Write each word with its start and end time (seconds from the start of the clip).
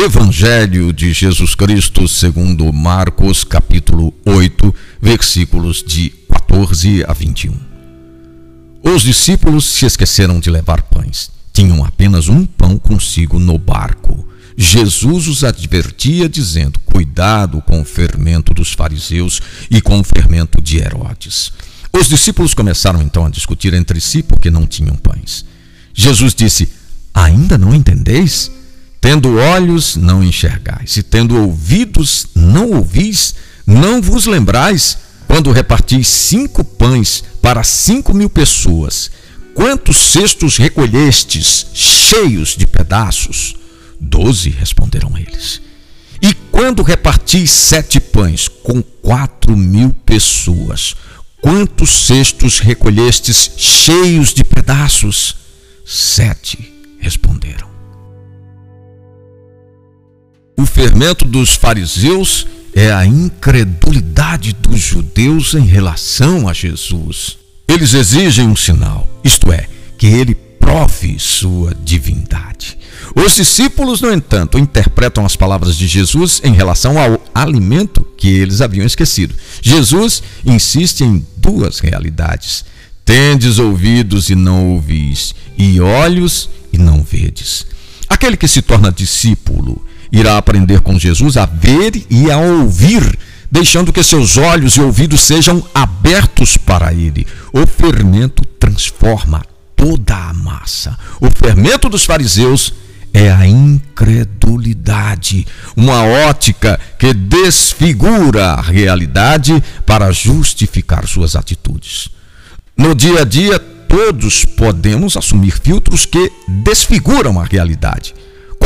Evangelho 0.00 0.92
de 0.92 1.12
Jesus 1.12 1.56
Cristo, 1.56 2.06
segundo 2.06 2.72
Marcos, 2.72 3.42
capítulo 3.42 4.14
8, 4.24 4.72
versículos 5.02 5.82
de 5.84 6.10
14 6.30 7.04
a 7.04 7.12
21. 7.12 7.52
Os 8.80 9.02
discípulos 9.02 9.64
se 9.64 9.86
esqueceram 9.86 10.38
de 10.38 10.50
levar 10.50 10.82
pães. 10.82 11.32
Tinham 11.52 11.84
apenas 11.84 12.28
um 12.28 12.46
pão 12.46 12.78
consigo 12.78 13.40
no 13.40 13.58
barco. 13.58 14.24
Jesus 14.56 15.26
os 15.26 15.42
advertia, 15.42 16.28
dizendo: 16.28 16.78
Cuidado 16.78 17.60
com 17.62 17.80
o 17.80 17.84
fermento 17.84 18.54
dos 18.54 18.72
fariseus 18.72 19.42
e 19.68 19.80
com 19.80 19.98
o 19.98 20.04
fermento 20.04 20.62
de 20.62 20.78
Herodes. 20.78 21.52
Os 21.92 22.08
discípulos 22.08 22.54
começaram 22.54 23.02
então 23.02 23.26
a 23.26 23.30
discutir 23.30 23.74
entre 23.74 24.00
si 24.00 24.22
porque 24.22 24.48
não 24.48 24.64
tinham 24.64 24.94
pães. 24.94 25.44
Jesus 25.92 26.36
disse: 26.36 26.68
Ainda 27.12 27.58
não 27.58 27.74
entendeis? 27.74 28.57
Tendo 29.00 29.36
olhos, 29.36 29.96
não 29.96 30.22
enxergais, 30.22 30.96
e 30.96 31.02
tendo 31.02 31.36
ouvidos, 31.36 32.26
não 32.34 32.70
ouvis, 32.72 33.34
não 33.66 34.02
vos 34.02 34.26
lembrais, 34.26 34.98
quando 35.26 35.52
repartis 35.52 36.08
cinco 36.08 36.64
pães 36.64 37.22
para 37.40 37.62
cinco 37.62 38.12
mil 38.12 38.28
pessoas, 38.28 39.10
quantos 39.54 39.96
cestos 39.96 40.56
recolhestes, 40.56 41.66
cheios 41.74 42.56
de 42.56 42.66
pedaços? 42.66 43.54
Doze, 44.00 44.50
responderam 44.50 45.16
eles. 45.16 45.60
E 46.20 46.34
quando 46.50 46.82
repartis 46.82 47.50
sete 47.50 48.00
pães 48.00 48.48
com 48.48 48.82
quatro 48.82 49.56
mil 49.56 49.92
pessoas, 50.04 50.96
quantos 51.40 52.06
cestos 52.06 52.58
recolhestes 52.58 53.52
cheios 53.56 54.34
de 54.34 54.42
pedaços? 54.42 55.36
Sete, 55.86 56.72
responderam. 56.98 57.77
O 60.58 60.66
fermento 60.66 61.24
dos 61.24 61.54
fariseus 61.54 62.44
é 62.74 62.90
a 62.92 63.06
incredulidade 63.06 64.52
dos 64.54 64.80
judeus 64.80 65.54
em 65.54 65.64
relação 65.64 66.48
a 66.48 66.52
Jesus. 66.52 67.38
Eles 67.68 67.94
exigem 67.94 68.48
um 68.48 68.56
sinal, 68.56 69.08
isto 69.22 69.52
é, 69.52 69.68
que 69.96 70.08
ele 70.08 70.34
prove 70.34 71.16
sua 71.16 71.72
divindade. 71.84 72.76
Os 73.14 73.36
discípulos, 73.36 74.00
no 74.00 74.12
entanto, 74.12 74.58
interpretam 74.58 75.24
as 75.24 75.36
palavras 75.36 75.76
de 75.76 75.86
Jesus 75.86 76.40
em 76.42 76.52
relação 76.52 76.98
ao 76.98 77.22
alimento 77.32 78.04
que 78.16 78.26
eles 78.26 78.60
haviam 78.60 78.84
esquecido. 78.84 79.36
Jesus 79.62 80.24
insiste 80.44 81.04
em 81.04 81.24
duas 81.36 81.78
realidades: 81.78 82.64
tendes 83.04 83.60
ouvidos 83.60 84.28
e 84.28 84.34
não 84.34 84.70
ouvis, 84.70 85.36
e 85.56 85.80
olhos 85.80 86.50
e 86.72 86.78
não 86.78 87.00
vedes. 87.00 87.64
Aquele 88.08 88.36
que 88.36 88.48
se 88.48 88.60
torna 88.60 88.90
discípulo 88.90 89.86
irá 90.10 90.38
aprender 90.38 90.80
com 90.80 90.98
Jesus 90.98 91.36
a 91.36 91.46
ver 91.46 92.04
e 92.10 92.30
a 92.30 92.38
ouvir, 92.38 93.18
deixando 93.50 93.92
que 93.92 94.02
seus 94.02 94.36
olhos 94.36 94.76
e 94.76 94.80
ouvidos 94.80 95.20
sejam 95.20 95.64
abertos 95.74 96.56
para 96.56 96.92
ele. 96.92 97.26
O 97.52 97.66
fermento 97.66 98.44
transforma 98.58 99.42
toda 99.76 100.14
a 100.14 100.32
massa. 100.32 100.98
O 101.20 101.30
fermento 101.30 101.88
dos 101.88 102.04
fariseus 102.04 102.74
é 103.12 103.30
a 103.30 103.46
incredulidade, 103.46 105.46
uma 105.76 106.04
ótica 106.04 106.78
que 106.98 107.14
desfigura 107.14 108.52
a 108.52 108.60
realidade 108.60 109.62
para 109.86 110.12
justificar 110.12 111.06
suas 111.06 111.34
atitudes. 111.34 112.10
No 112.76 112.94
dia 112.94 113.22
a 113.22 113.24
dia, 113.24 113.58
todos 113.58 114.44
podemos 114.44 115.16
assumir 115.16 115.58
filtros 115.58 116.04
que 116.04 116.30
desfiguram 116.46 117.40
a 117.40 117.44
realidade 117.44 118.14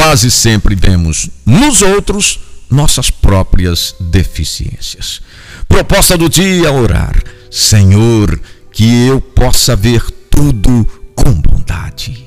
quase 0.03 0.33
sempre 0.33 0.75
vemos 0.75 1.31
nos 1.47 1.81
outros 1.81 2.41
nossas 2.69 3.09
próprias 3.09 3.95
deficiências. 4.01 5.21
Proposta 5.69 6.19
do 6.19 6.29
dia: 6.29 6.73
orar. 6.73 7.23
Senhor, 7.49 8.41
que 8.73 9.07
eu 9.07 9.21
possa 9.21 9.77
ver 9.77 10.03
tudo 10.29 10.85
com 11.15 11.33
bondade. 11.33 12.25